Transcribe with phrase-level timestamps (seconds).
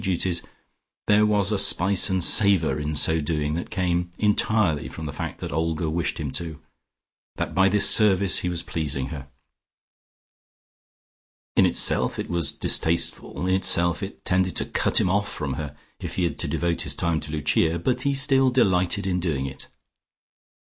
[0.01, 0.41] duties,
[1.05, 5.39] there was a spice and savour in so doing that came entirely from the fact
[5.39, 6.59] that Olga wished him to,
[7.35, 9.27] that by this service he was pleasing her.
[11.55, 15.77] In itself it was distasteful, in itself it tended to cut him off from her,
[15.99, 19.45] if he had to devote his time to Lucia, but he still delighted in doing
[19.45, 19.67] it.